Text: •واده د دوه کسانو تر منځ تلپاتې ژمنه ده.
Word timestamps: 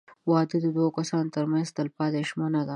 •واده 0.29 0.57
د 0.65 0.67
دوه 0.77 0.89
کسانو 0.97 1.33
تر 1.35 1.43
منځ 1.51 1.67
تلپاتې 1.77 2.21
ژمنه 2.29 2.61
ده. 2.67 2.69